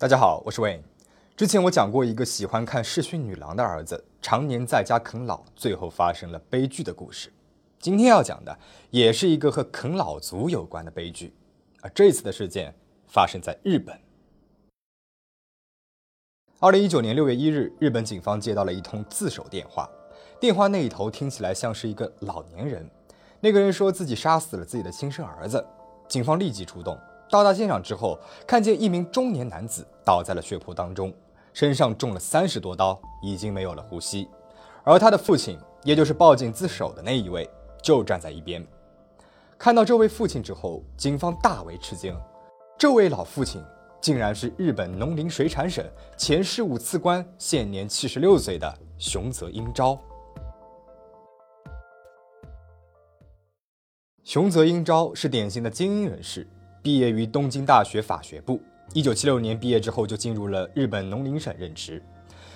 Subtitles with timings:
[0.00, 0.82] 大家好，我是 Wayne。
[1.36, 7.32] 之前我讲过一个喜欢看《嗜血女郎》的儿子，常年在家啃老，最后发生了悲剧的故事。
[7.80, 8.56] 今天要讲的
[8.90, 11.34] 也是一个和啃老族有关的悲剧，
[11.80, 12.72] 而这次的事件
[13.08, 13.98] 发生在日本。
[16.60, 19.90] 二零一九年六月一日，日本警方接到了一通自首电话，
[20.38, 22.88] 电话那一头听起来像是一个老年人。
[23.40, 25.66] 那个人说自己杀死了自己的亲生儿子，
[26.06, 26.96] 警方立即出动。
[27.30, 31.12] 到达现场之后，看见一名中年男子倒在了血泊当中，
[31.52, 34.28] 身上中了三十多刀，已经没有了呼吸。
[34.82, 37.48] 而他的父亲，也就是报警自首的那一位，
[37.82, 38.66] 就站在一边。
[39.58, 42.18] 看到这位父亲之后，警方大为吃惊。
[42.78, 43.62] 这位老父亲
[44.00, 45.84] 竟然是日本农林水产省
[46.16, 49.98] 前事务次官，现年七十六岁的熊泽英昭。
[54.24, 56.46] 熊泽英昭是典型的精英人士。
[56.82, 58.60] 毕业于东京大学法学部，
[58.94, 62.02] 一九七六年毕业之后就进入了日本农林省任职，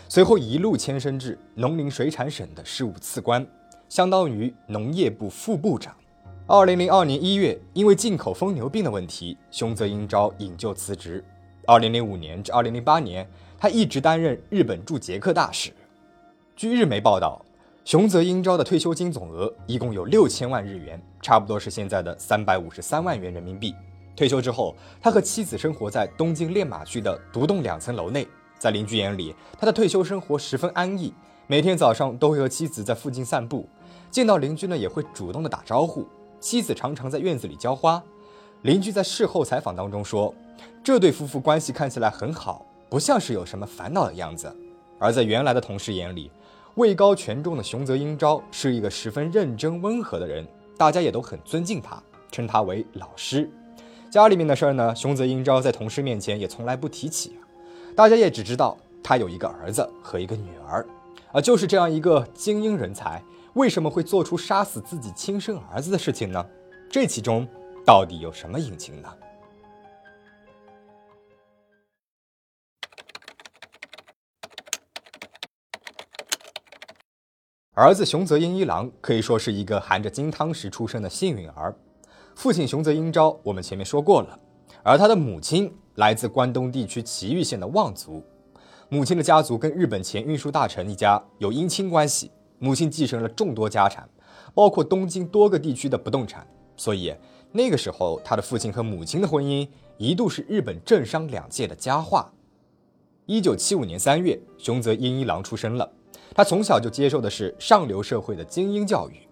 [0.09, 3.47] 随后一路迁升至农林水产省的事务次官，
[3.89, 5.95] 相当于农业部副部长。
[6.47, 11.25] 二零零二年一月，因为进口疯牛病的问题，熊泽英昭引咎辞职。
[11.67, 15.73] 二零零五年至二零零八年，他一直担任日本驻捷克大使。
[16.57, 17.45] 据日媒报道，
[17.85, 23.75] 熊泽英昭的退休金总额一共有六千万日元，差不多是现在的三百五十三万元人民币。
[24.15, 28.27] 退休之后，他和妻子生活在东京练马区的独栋两层楼内。
[28.59, 31.13] 在邻居眼里，他的退休生活十分安逸，
[31.49, 33.69] 每天早上都会和妻子在附近散步，
[34.09, 36.07] 见到邻居呢也会主动的打招呼。
[36.39, 38.01] 妻子常常在院子里浇花。
[38.63, 40.33] 邻居在事后采访当中说，
[40.85, 44.55] 这对夫妇关系看起来很好，不像是有什么烦恼的样子。
[45.01, 46.31] 而在原来的同事眼里，
[46.77, 50.47] 位高权重的熊泽英昭是一个十分认真温和的人，
[50.79, 53.51] 大家也都很尊敬他，称他为老师。
[54.13, 57.35] 家里面的事儿呢，熊泽英昭在同事面前也从来不提起，
[57.97, 60.87] 大家也只知道他有一个儿子和一个女儿，
[61.33, 63.23] 啊就是这样一个精英人才，
[63.55, 66.47] 为什么会做出杀死自己亲生儿子的事情呢？
[66.91, 67.49] 这其中
[67.87, 69.09] 到底有什么隐情呢？
[77.73, 81.75] 儿子熊泽英一郎可以说是一个含着金汤匙出生的幸运儿。
[82.35, 84.39] 父亲熊泽英昭，我们前面说过了，
[84.83, 88.23] 而他的母亲来自关东地区岐玉县的望族，
[88.89, 94.09] 母亲的家族跟日本前运输大臣一家有姻亲关系，母亲继承了众多家产，
[94.55, 97.15] 包括东京多个地区的不动产，所以
[97.53, 99.69] 那个时候他的父亲和母亲的婚姻
[99.99, 102.33] 一度是日本政商两界的佳话。
[103.27, 105.93] 一九七五年三月，熊泽英一郎出生了，
[106.35, 109.29] 他从小就接受的是上流社会的精英教育，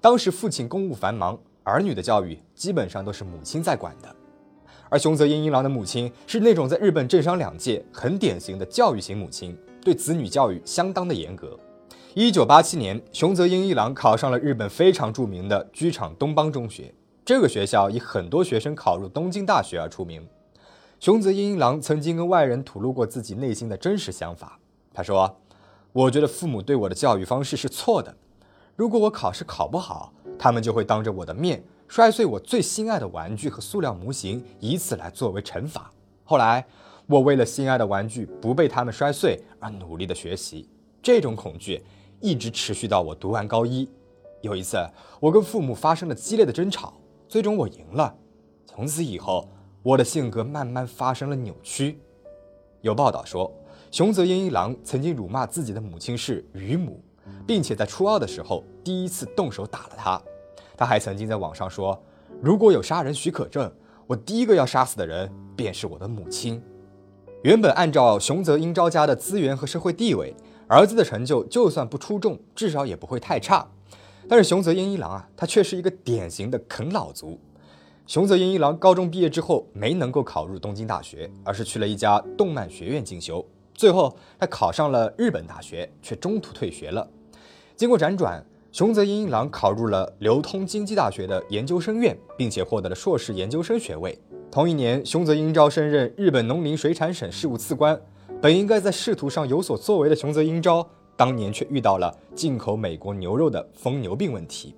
[0.00, 1.38] 当时父亲公务繁忙。
[1.68, 4.16] 儿女的教育基本上都是母亲在管的，
[4.88, 11.58] 而熊泽英一郎的母亲是那种在日本政商两界很典型的教育型母亲，对子女教育相当的严格。
[12.14, 20.26] 一九八七年，熊泽英一郎考上了日本非常著名的居场东邦中学，这个学校以很多学生考入东京大学而出名。
[20.98, 24.58] 熊泽英一郎曾经跟外人吐露过自己内心的真实想法，
[24.94, 25.36] 他说
[25.92, 28.16] ：“我觉得父母对我的教育方式是错的，
[28.74, 35.90] 如果我考试考不好。”他们就会当着我的面摔碎我最心爱的玩具和塑料模型，以此来作为惩罚。
[36.24, 36.64] 后来，
[37.06, 40.68] 我为了心爱的玩具不被他们摔碎而努力的学习。
[41.02, 41.82] 这种恐惧
[42.20, 43.88] 一直持续到我读完高一。
[44.42, 44.76] 有一次，
[45.18, 46.94] 我跟父母发生了激烈的争吵，
[47.26, 48.14] 最终我赢了。
[48.66, 49.48] 从此以后，
[49.82, 51.98] 我的性格慢慢发生了扭曲。
[52.82, 53.50] 有报道说，
[53.90, 57.02] 熊泽英一郎曾经辱骂自己的母亲是鱼母。
[57.46, 60.20] 并且在初二的时候，第一次动手打了他。
[60.76, 62.00] 他还曾经在网上说
[62.40, 63.72] ：“如果有杀人许可证，
[64.06, 66.62] 我第一个要杀死的人便是我的母亲。”
[67.42, 70.34] 原本按照熊泽英昭家的资源和社会地位，
[70.66, 73.68] 儿子的成就就算不出众，至少也不会太差。
[74.28, 77.38] 但是熊泽英一郎啊，他却是一个典型的啃老族。
[78.06, 83.44] 熊泽英一郎高中毕业之后没能够考入东京大学，而是去了一家动漫学院进修。
[83.74, 87.08] 最后他考上了日本大学，却中途退学了。
[87.78, 94.18] 经过辗转，熊泽英一郎考入了流通经济大学的研究生院，并且获得了硕士研究生学位。
[94.50, 97.96] 同一年，熊泽英昭升任日本农林水产省事务次官。
[98.42, 100.84] 本应该在仕途上有所作为的熊泽英昭，
[101.16, 104.74] 当年却遇到了进口美国牛肉的疯牛病问题。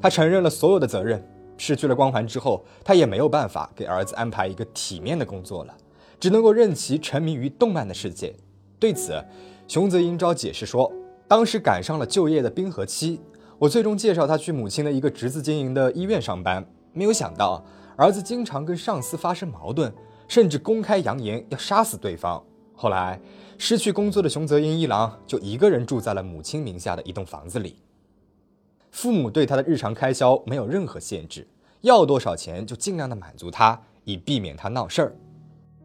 [0.00, 1.22] 他承认了所有的责任，
[1.58, 5.76] 失去了光环之后，他也没有办法给儿子安排一个体面的工作了，
[6.18, 8.34] 只能够任其沉迷于动漫的世界。
[8.78, 9.22] 对此，
[9.66, 10.90] 熊泽英昭解释说。
[11.28, 13.20] 当时赶上了就业的冰河期，
[13.58, 16.66] 我最终介绍他去母亲的一个侄子经营的医院上班。
[16.94, 17.62] 没有想到，
[17.96, 19.92] 儿子经常跟上司发生矛盾，
[20.26, 22.42] 甚至公开扬言要杀死对方。
[22.74, 23.20] 后来，
[23.58, 27.76] 失去工作的熊泽英一郎就一个人住在了母亲名下的一栋房子里。
[28.90, 31.46] 父母对他的日常开销没有任何限制，
[31.82, 35.14] 要多少钱就尽量的满足他，以避免他闹事儿。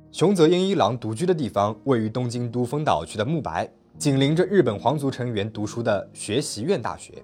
[0.10, 7.24] 熊泽英一郎独居的地方位于东京都丰岛区的木白，紧邻着日本皇族成员读书的学习院大学。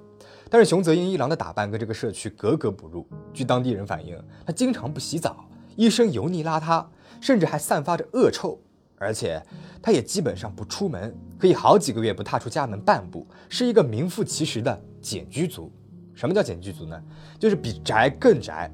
[0.50, 3.07] 但是熊泽英一郎的打扮跟这个社区格格不入。
[3.33, 5.45] 据当地人反映，他经常不洗澡，
[5.75, 6.86] 一身油腻邋遢，
[7.19, 8.60] 甚至还散发着恶臭。
[8.98, 9.42] 而且
[9.81, 15.71] 他也基本上不出门，可以好几个月不踏出家门半步，是一个名副其实的简居族。
[16.13, 17.01] 什么叫简居族呢？
[17.39, 18.71] 就是比宅更宅。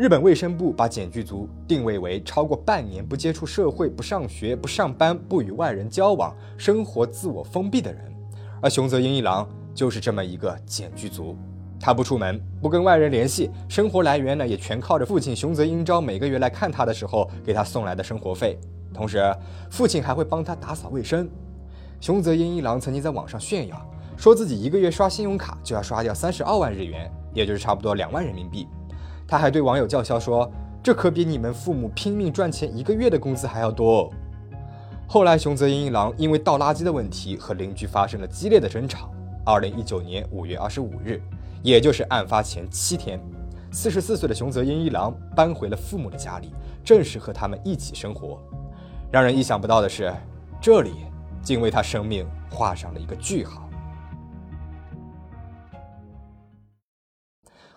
[0.00, 8.10] 日本卫生部把简具族定位为超过半年不接触社会、不上学、不上班、不与外人交往、生活自我封闭的人。
[8.62, 11.36] 而熊泽英一郎就是这么一个简具族。
[11.78, 18.58] 他不出门，不跟外人联系，生活来源呢也全靠着父亲熊泽英昭每个月来看他的时候给他送来的生活费。
[18.94, 19.22] 同时，
[19.70, 21.28] 父亲还会帮他打扫卫生。
[22.00, 23.78] 熊泽英一郎曾经在网上炫耀，
[24.16, 28.66] 说自己一个月刷信用卡就要刷掉三十二万日元，也就是差不多两万人民币。
[29.30, 30.50] 他还对网友叫嚣说
[30.82, 34.10] ：“这可比你们父母拼命赚钱一个月的工资还要多。”哦。
[35.06, 39.08] 后来，熊泽英一郎因为倒垃圾的问题和邻居发生了激烈的争吵。
[39.46, 41.22] 二零一九年五月二十五日，
[41.62, 43.20] 也就是案发前七天，
[43.70, 46.52] 四十四岁的熊泽英一郎搬回了父母的家里，
[46.84, 48.36] 正式和他们一起生活。
[49.12, 50.12] 让人意想不到的是，
[50.60, 50.90] 这里
[51.40, 53.69] 竟为他生命画上了一个句号。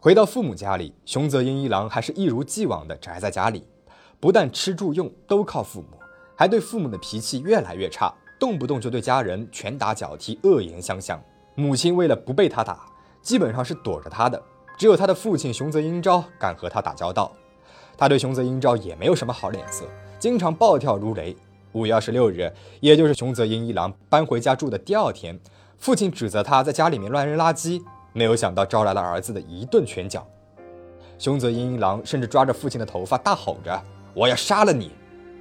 [0.04, 3.66] 回到父母家里，熊泽英一郎还是一如既往的宅在家里，
[4.20, 5.98] 不但吃住用都靠父母，
[6.36, 11.18] 还对父母的脾气越来越差，动不动就对家人拳打脚踢、恶言相向。
[11.56, 12.86] 母亲为了不被他打，
[13.22, 14.44] 基本上是躲着他的，
[14.78, 17.32] 只有他的父亲熊泽英昭敢和他打交道。
[17.98, 19.86] 他对熊泽英昭也没有什么好脸色。
[20.20, 21.34] 经常暴跳如雷。
[21.72, 22.52] 五月二十六日，
[22.82, 25.40] 也就是熊泽英一郎搬回家住的第二天，
[25.78, 27.82] 父亲指责他在家里面乱扔垃圾，
[28.14, 30.26] 没有想到招来了儿子的一顿拳脚。
[31.20, 33.82] 熊泽英一郎甚至抓着父亲的头发大吼着
[34.14, 34.92] ：“我要杀了你！”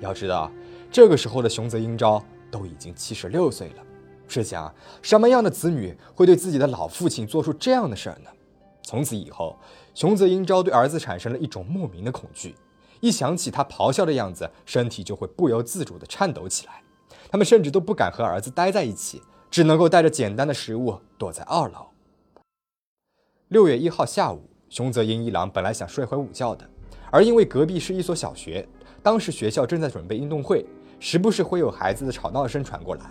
[0.00, 0.50] 要知道，
[0.90, 3.82] 这个时候的熊泽英昭都已经七十六岁了。
[4.26, 4.72] 试想，
[5.02, 8.30] 什么样的子女会对自己的老父亲做出这样的事儿呢？
[8.82, 9.58] 从此以后，
[9.94, 12.54] 熊泽英昭对儿子产生了一种莫名的恐惧。
[13.00, 16.82] 一想起他咆哮的样子，身体就会不由自主地颤抖起来。
[17.30, 21.86] 他们甚至都不敢和儿子待在一起，只能够带着简单的食物躲在二楼。
[23.52, 24.40] 六月一号下午，
[24.70, 26.66] 熊泽英一郎本来想睡会午觉的，
[27.10, 28.66] 而因为隔壁是一所小学，
[29.02, 30.64] 当时学校正在准备运动会，
[30.98, 33.02] 时不时会有孩子的吵闹声传过来。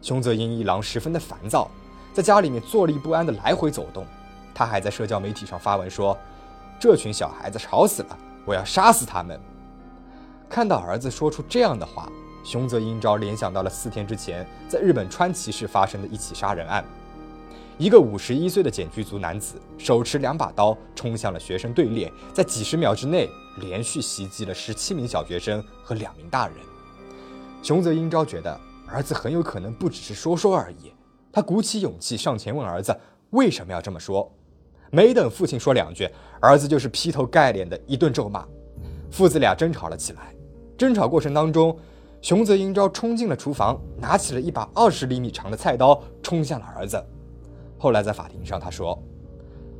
[0.00, 1.68] 熊泽英一郎十分的烦躁，
[2.12, 4.06] 在家里面坐立不安的来回走动。
[4.54, 6.16] 他还在社交媒体上发文说
[6.78, 8.16] ：“这群小孩子吵死了。”
[8.46, 9.40] 我要杀死他们！
[10.48, 12.08] 看到儿子说出这样的话，
[12.44, 16.84] 熊泽英昭联想到了四天之前在日本川崎市发生的一起杀人案。
[17.80, 26.56] 一个五十一岁的简居族男子手持两把刀冲向了学生队列，在几十秒之内连续袭击了十七名小学生和两名大人。
[27.62, 30.92] 熊泽英昭觉得儿子很有可能不只是说说而已，
[31.32, 32.94] 他鼓起勇气上前问儿子
[33.30, 34.30] 为什么要这么说。
[34.90, 36.06] 没等父亲说两句，
[36.38, 38.44] 儿子就是劈头盖脸的一顿咒骂，
[39.10, 40.34] 父子俩争吵了起来。
[40.76, 41.74] 争吵过程当中，
[42.20, 47.02] 熊泽英昭冲进了厨房，拿起了一把二十厘米长的菜刀，冲向了儿子。
[47.80, 49.02] 后来在法庭上，他说，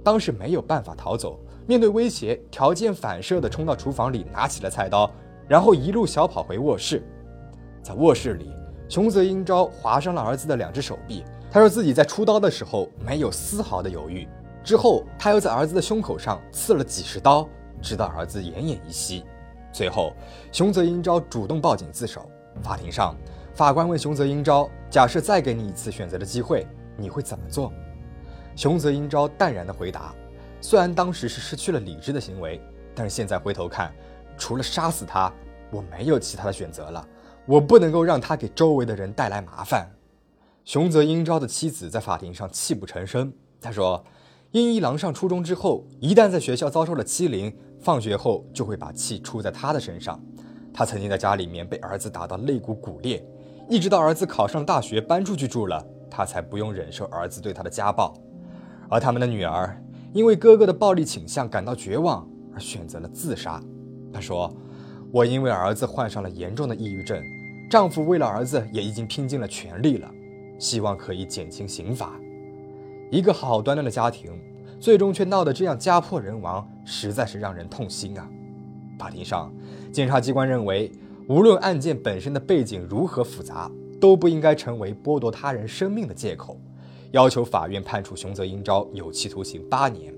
[0.02, 5.08] 当时没有办法逃走，面对威胁，条件反射地冲到厨房里，拿起了菜刀，
[5.46, 7.02] 然后一路小跑回卧室。
[7.82, 8.50] 在卧室里，
[8.88, 11.22] 熊泽英昭划伤了儿子的两只手臂。
[11.50, 14.26] 他说自己在出刀的时候没有丝毫的犹豫。
[14.64, 17.46] 之后，他又在儿子的胸口上刺了几十刀，
[17.82, 19.24] 直到儿子奄奄一息。
[19.74, 20.14] 最后，
[20.52, 22.24] 熊泽英昭主动报警自首。
[22.62, 23.14] 法庭上，
[23.52, 26.66] 法官问熊泽英昭：“假设再给你一次选择的机会，
[26.96, 27.70] 你会怎么做？”
[28.60, 30.14] 熊泽英昭淡然地回答
[30.60, 32.60] ：“虽然当时是失去了理智的行为，
[32.94, 33.90] 但是现在回头看，
[34.36, 35.32] 除了杀死他，
[35.70, 37.08] 我没有其他的选择了。
[37.46, 39.90] 我不能够让他给周围的人带来麻烦。”
[40.66, 44.04] 熊泽英昭的妻子在法庭上泣不成声，她说。
[44.50, 47.50] 英一郎上初中之后，一旦在学校遭受了欺凌，
[47.80, 50.20] 放学后就会把气出在他的身上。
[50.74, 53.24] 他曾经在家里面被儿子打到肋骨骨裂，
[53.70, 58.14] 一直到儿子考上大学搬出去住了，他才不用忍受儿子对他的家暴。
[58.90, 59.80] 而他们的女儿
[60.12, 63.62] 因为哥哥的暴力倾向感到绝望，而选择了自杀。
[64.12, 64.52] 她说
[65.12, 67.22] ：“我因为儿子患上了严重的抑郁症，
[67.70, 70.10] 丈夫为了儿子也已经拼尽了全力了，
[70.58, 72.12] 希望可以减轻刑罚。”
[73.12, 74.32] 一个好端端的家庭，
[74.80, 78.28] 最终却闹得这样家破人亡，实在是让人痛心啊！
[78.98, 79.52] 法庭上，
[79.92, 80.90] 检察机关认为
[81.28, 83.70] 无论案件本身的背景如何复杂，
[84.00, 86.58] 都不应该成为剥夺他人生命的借口。
[87.12, 90.14] 要求法院判处熊泽英昭有期徒刑八年。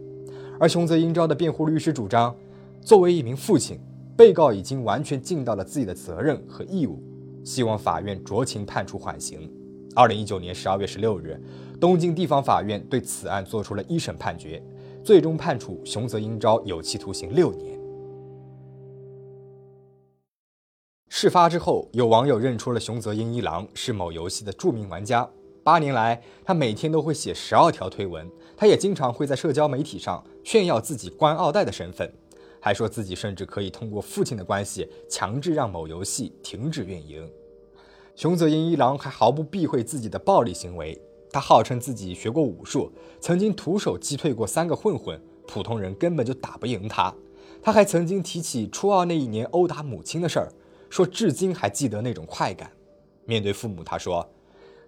[0.60, 2.34] 而熊泽英昭的辩护律师主张，
[2.80, 3.78] 作为一名父亲，
[4.16, 7.02] 被告已经完全尽到了自己的责任和义务，
[7.42, 9.50] 希望法院酌情判处缓刑。
[9.94, 11.38] 二零一九年十二月十六日，
[11.80, 14.62] 东京地方法院对此案作出了一审判决，
[15.02, 17.78] 最终判处熊泽英昭有期徒刑六年。
[21.08, 25.28] 事发之后，有网友认出了熊泽英一郎是某游戏的著名玩家。
[25.64, 32.12] 八年来，他每天都会写十二条推文，他也经常会在社交媒体上炫耀自己官二代的身份，
[32.60, 37.30] 还说自己甚至可以通过父亲的关系强制让某游戏停止运营。
[38.16, 41.00] 熊泽英一郎还毫不避讳自己的暴力行为，
[41.30, 42.90] 他号称自己学过武术，
[43.20, 47.14] 曾经徒手击退过三个混混，普通人根本就打不赢他。
[47.62, 50.52] 他还曾经提起初二那一年殴打母亲的事儿，
[50.90, 52.72] 说至今还记得那种快感。
[53.24, 54.28] 面对父母，他说。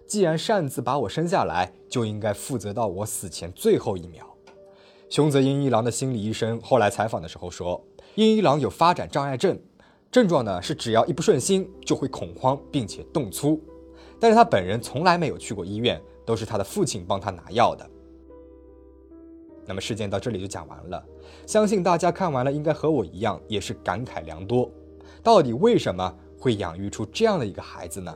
[0.07, 4.25] 既然擅自把我生下来，就应该负责到我死前最后一秒。
[5.09, 7.83] 熊泽英一郎的心理医生后来采访的时候说，
[8.15, 9.57] 英一郎有发展障碍症，
[10.11, 13.59] 症状呢是只要一不顺心就会恐慌并且动粗，
[14.19, 17.89] 但是他本人从来没有去过医院，都是他的父亲帮他拿药的。
[19.65, 21.03] 那么事件到这里就讲完了，
[21.47, 24.69] 相信大家看完了应该和我一样也是感慨良多。
[25.23, 28.15] 到底为什么会养育出这样的一个孩子呢？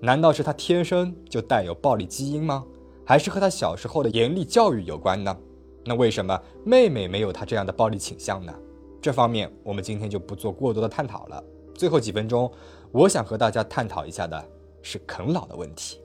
[0.00, 2.64] 难道是他天生就带有暴力基因吗？
[3.04, 5.36] 还是和他小时候的严厉教育有关呢？
[5.84, 8.54] 那为什么妹妹没有他这样的暴力倾向呢？
[9.02, 11.42] 这方面我们今天就不做过多的探讨了。
[11.74, 12.50] 最后几分钟，
[12.92, 14.48] 我想和大家探讨一下的
[14.82, 16.00] 是啃老的问题。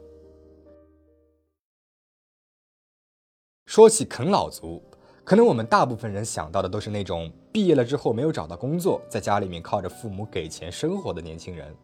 [3.65, 4.81] 说起啃老族，
[5.23, 11.75] 可能我们大部分人想到的都是那种毕业了之后没有找到工作，在家里面靠着父母给钱生活的年轻人。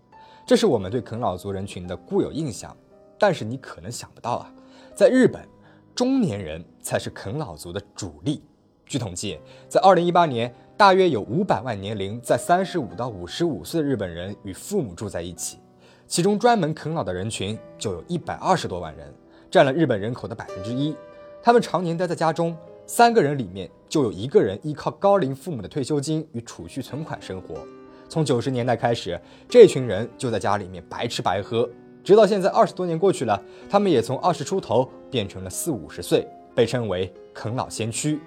[0.50, 2.75] 这是我们对啃老族人群的固有印象，
[3.20, 4.51] 但是你可能想不到啊，
[4.96, 5.48] 在日本，
[5.94, 8.41] 中年人才是啃老族的主力。
[8.84, 15.60] 据统计，在2018年，大约有500万年龄在35到55岁的日本人与父母住在一起，
[16.08, 19.13] 其中专门啃老的人群就有一百二十多万人，
[19.51, 20.96] 占了日本人口的百分之一。
[21.44, 27.63] 他们常年待在家中，三个人里面就有一个人依靠高龄父母的退休金与储蓄存款生活。
[28.10, 31.70] 从九十年代开始，这群人就在家里面白吃白喝，
[32.04, 33.39] 直到现在二十多年过去了，
[33.70, 38.20] 他们也从二十出头变成了四五十岁，被称为啃老先驱。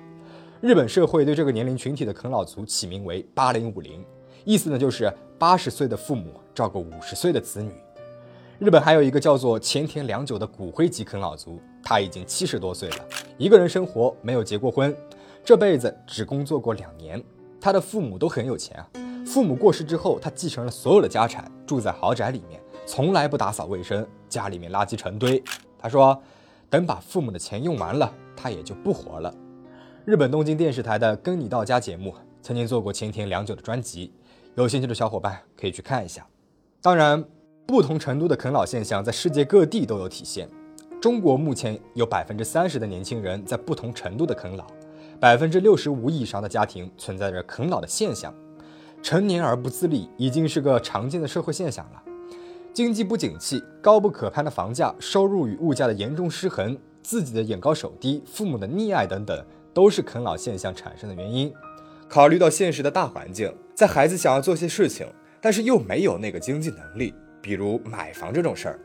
[0.61, 4.05] 日本社会对这个年龄群体的啃老族起名为“八零五零”，
[4.47, 7.73] 意思呢就是八十岁的父母照顾五十岁的子女。
[8.61, 12.97] 日本还有一个叫做前田良久的骨灰级啃老族，他已经七十多岁了，
[13.37, 14.97] 一个人生活，没有结过婚，
[15.45, 17.21] 这辈子只工作过两年，
[17.61, 19.02] 他的父母都很有钱啊。
[19.33, 25.43] 父母过世之后，他继承了所有的家产，住在豪宅里面，从来不打扫卫生，家里面垃圾成堆。
[25.79, 26.23] 他说，
[26.69, 29.35] 等把父母的钱用完了，他也就不活了。
[30.05, 34.13] 日本东京电视台的《跟你到家》节目曾经做过前田良久的专辑，
[34.57, 36.27] 有兴趣的小伙伴可以去看一下。
[36.83, 37.25] 当然，
[37.67, 40.47] 不同程度的啃老现象在世界各地都有体现。
[41.01, 44.67] 中国目前有百分之三十的年轻人在不同程度的啃老，
[45.19, 48.35] 百分之六十五以上的家庭存在着啃老的现象。
[49.03, 52.03] 成年而不自立已经是个常见的社会现象了。
[52.73, 59.45] 经济不景气、高不可攀的房价、收入与物价的严重失衡、自己的眼高手低、父母的溺爱等等，
[59.75, 61.53] 都是啃老现象产生的原因。
[62.09, 65.07] 考虑到现实的大环境，在孩子想要做些事情，
[65.41, 68.79] 但是又没有那个经济能力，比如买房这种事儿，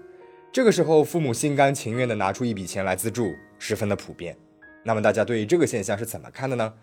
[0.52, 4.36] 这个时候父母心甘情愿地拿出一笔钱来资助，十分的普遍。
[4.84, 6.74] 那么大家对于这个现象是怎么看的呢？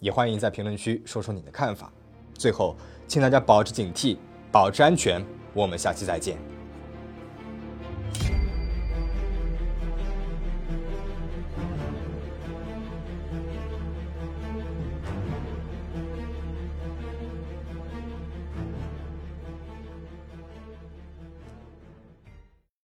[0.00, 1.92] 也欢迎在评论区说说你的看法。
[2.34, 2.76] 最后，
[3.06, 4.16] 请大家保持警惕，
[4.52, 5.24] 保持安全。
[5.52, 6.36] 我们下期再见。